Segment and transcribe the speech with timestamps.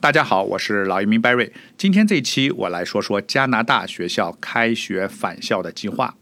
[0.00, 1.50] 大家好，我是老移民 Barry。
[1.76, 6.16] 今天这一期我来说说加拿大学校开学返校的计划。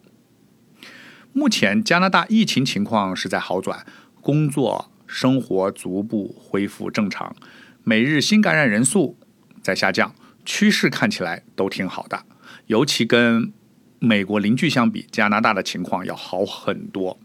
[1.34, 3.84] 目前加拿大疫情情况是在好转，
[4.22, 7.36] 工作生活逐步恢复正常，
[7.84, 9.18] 每日新感染人数
[9.60, 10.14] 在下降，
[10.46, 12.24] 趋势看起来都挺好的。
[12.68, 13.52] 尤其跟
[13.98, 17.18] 美国邻居相比，加拿大的情况要好很多。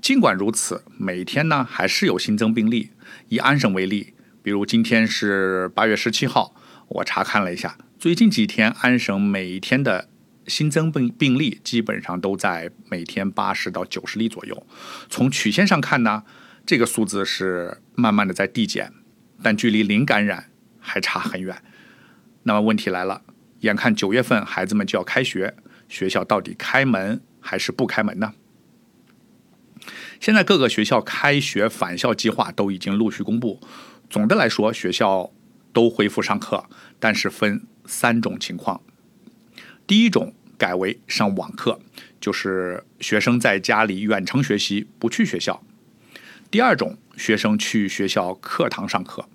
[0.00, 2.92] 尽管如此，每天呢还是有新增病例。
[3.28, 4.14] 以安省为例，
[4.46, 6.54] 比如今天是八月十七号，
[6.86, 10.08] 我查看了一下，最近几天安省每天的
[10.46, 14.64] 新增病病例基本上都在每天八十到九十例左右。
[15.08, 16.22] 从曲线上看呢，
[16.64, 18.92] 这个数字是慢慢的在递减，
[19.42, 21.60] 但距离零感染还差很远。
[22.44, 23.22] 那么问题来了，
[23.62, 25.56] 眼看九月份孩子们就要开学，
[25.88, 28.32] 学校到底开门还是不开门呢？
[30.20, 33.60] 现在各个学校开学返校计划都已经陆续公布。
[34.08, 35.32] 总的来说，学校
[35.72, 36.64] 都恢复上课，
[36.98, 38.80] 但是分三种情况。
[39.86, 41.80] 第一种改为上网课，
[42.20, 45.62] 就是学生在家里远程学习，不去学校。
[46.50, 49.28] 第二种，学生去学校课堂上课。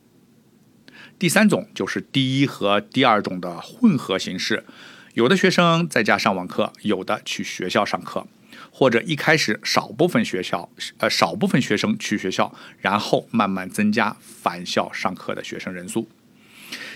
[1.20, 4.66] 第三种就是第一和第二种的混合形式，
[5.14, 8.26] 有的学生在家上网课，有的去学校上课。
[8.74, 16.08] 或者一开始少部分学校，呃，少部分学生去学校，然后慢慢增加返校上课的学生人数。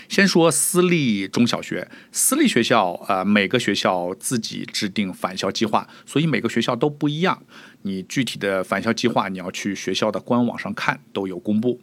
[0.08, 7.42] 先说私立中小学，私立学校，呃，每个学校自己制定返校计划，所以每个学校都不一样。
[7.82, 11.80] 你具体的返校计划，你要去学校的官网上看，都有公布。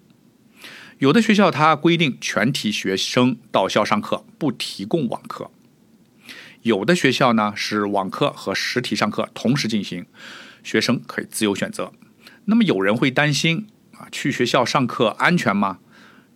[0.97, 5.51] 有的学校它规定全体学生到校上课，不提供网课。
[6.63, 10.05] 有的学校呢是网课和实体上课同时进行，
[10.63, 11.91] 学生可以自由选择。
[12.45, 15.79] 那么有人会担心啊，去学校上课安全吗？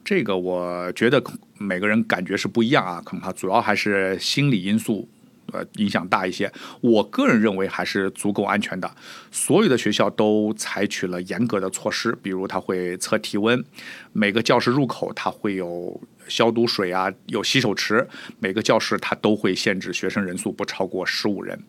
[0.04, 1.24] 这个我觉得
[1.58, 5.10] 每个人感觉是不一样啊，恐怕主要还是心理因素。
[5.54, 6.52] 呃，影响大一些。
[6.82, 8.96] 我个人认为还是足够安全的。
[9.32, 13.64] 所有的学校都采取了严格的措施，比如他会测体温，
[14.12, 18.08] 每个教室入口它会有消毒水啊，有洗手池。
[18.40, 21.60] 每个教室它都会限制学生人数不超过十五人。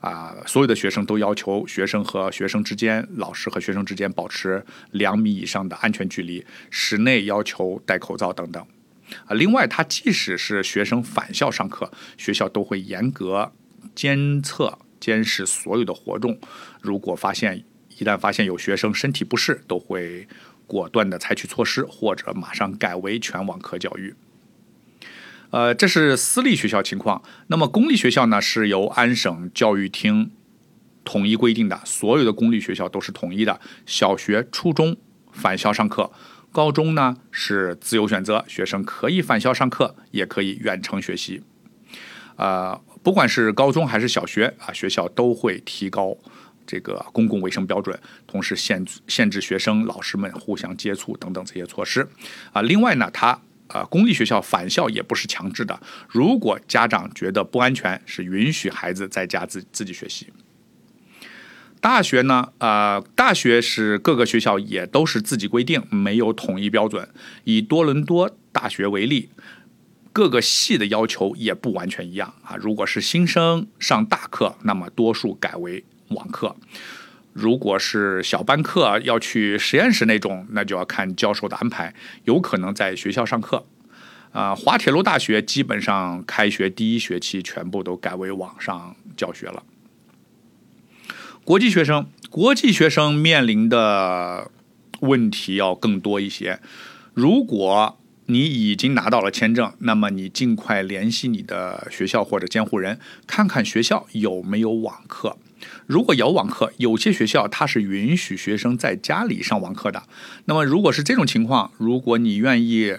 [0.00, 8.66] 啊，所有的学生都要求学生和学生之间、老师和学生之间保持两米以上的安全距离，室内要求戴口罩等等。
[9.26, 13.52] 啊，另外，他即使是学生返校上课，学校都会严格
[13.94, 16.40] 监测、监视所有的活动。
[16.80, 17.62] 如果发现
[17.98, 20.26] 一旦发现有学生身体不适，都会
[20.70, 24.14] 果断的采取措施，或者马上改为全网课教育。
[25.50, 27.20] 呃，这是私立学校情况。
[27.48, 30.30] 那么公立学校呢，是由安省教育厅
[31.04, 34.96] 统一规定的，所有的公立学校都是统一的，小学、初中
[35.32, 36.12] 返校上课。
[36.52, 41.42] 高中呢是自由选择，学生可以返校上课，也可以远程学习。
[42.36, 46.16] 呃，不管是高中还是小学啊，学校都会提高
[46.70, 47.98] 这个公共卫生标准，
[48.28, 52.08] 同时限限制学生、老师们互相接触等等这些措施。
[52.52, 60.28] 啊，另外呢，它呃公立学校返校也不是强制的，如果家长觉得不安全，是允许孩子在家自自己学习。
[61.80, 62.52] 大学呢？
[62.58, 67.08] 呃，大学是各个学校也都是自己规定，没有统一标准。
[67.44, 69.30] 以多伦多大学为例，
[70.12, 72.54] 各个系的要求也不完全一样啊。
[72.54, 76.54] 如果是新生上大课，那么多数改为网课；
[77.32, 81.94] 如果是小班课要去实验室那种，那就要看教授的安排，
[82.24, 83.66] 有可能在学校上课。
[84.32, 89.64] 啊，滑铁卢大学基本上开学第一学期全部都改为网上教学了。
[91.44, 94.50] 国际学生，国际学生面临的
[95.00, 96.60] 问题要更多一些。
[97.12, 97.98] 如果
[98.30, 105.36] 你已经拿到了签证，那么你尽快联系你的学校或者监护人，看看学校有没有网课。
[105.86, 110.04] 如果有网课，有些学校它是允许学生在家里上网课的。
[110.46, 112.96] 那么如果是这种情况，如果你愿意。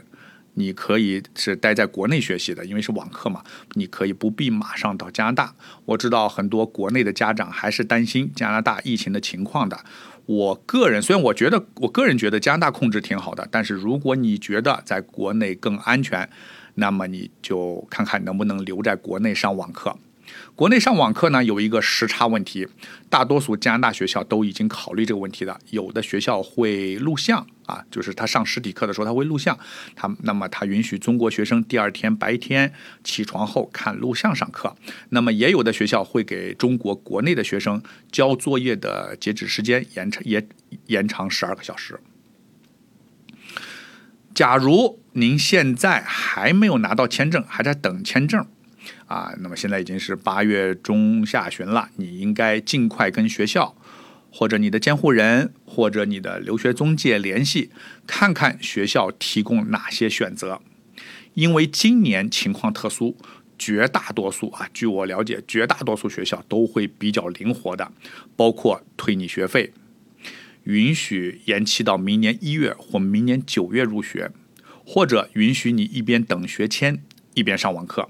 [0.55, 3.41] 你可以是待在国内学习的，因为是网课嘛，
[3.75, 5.55] 你可以不必马上到加拿大。
[5.85, 9.85] 我知道很多国内的家长还是担心加拿大疫情的情况的。
[10.25, 16.29] 我个人虽然我觉得，我个人觉得加拿大控制挺好的，但是如果你觉得在国内更安全，
[16.75, 19.97] 那么你就看看能不能留在国内上网课。
[20.55, 22.67] 国内上网课呢有一个时差问题，
[23.09, 25.59] 大多数加拿大学校都已经考虑这个问题了。
[25.71, 29.57] 有的学校会录像啊，就是他上实体课的时候他会录像，
[29.95, 32.71] 他那么他允许中国学生第二天白天
[33.03, 34.75] 起床后看录像上课。
[35.09, 37.81] 那么也有的学校会给中国国内的学生
[38.11, 40.47] 交作业的截止时间延长也
[40.87, 41.99] 延长十二个小时。
[44.33, 48.47] 假如您现在还没有拿到签证，还在等签证，
[49.07, 53.75] 啊，那么现在已经是八月中下旬了，你应该尽快跟学校
[54.31, 57.69] 或者你的监护人或者你的留学中介联系，
[58.07, 60.61] 看看学校提供哪些选择。
[61.33, 63.15] 因为今年情况特殊，
[63.57, 67.91] 绝大多数啊，据我了解，绝大多数学校都会比较灵活的，
[68.35, 69.73] 包括退你学费。
[70.63, 74.31] 允许延期到明年一月或明年九月入学，
[74.85, 77.01] 或者允许你一边等学签
[77.33, 78.09] 一边上网课。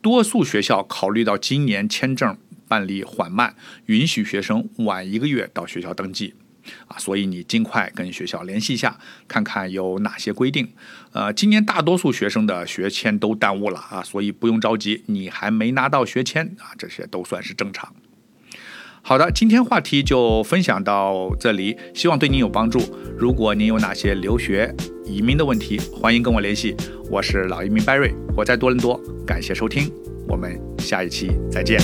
[0.00, 2.36] 多数学校考虑到今年签证
[2.66, 3.54] 办理缓慢，
[3.86, 6.34] 允许学生晚一个月到学校登记。
[6.86, 10.68] 啊，所以你尽快跟学校联系一下，看看有哪些规定。
[11.12, 17.94] 呃，今年大多数学生的学签都耽误了啊，所以不用着急，你还没拿到学签啊，这些都算是正常。
[19.00, 22.78] 好的，今天话题就分享到这里，希望对您有帮助。
[23.16, 24.74] 如果您有哪些留学、
[25.08, 26.76] 移民的问题，欢迎跟我联系。
[27.10, 29.90] 我是老移民 Barry，我在多伦多，感谢收听，
[30.28, 31.80] 我们下一期再见。